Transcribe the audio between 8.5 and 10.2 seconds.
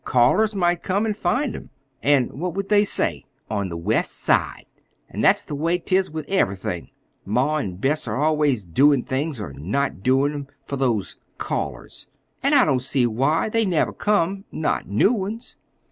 doin' things, or not